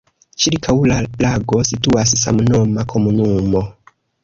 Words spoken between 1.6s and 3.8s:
situas samnoma komunumo.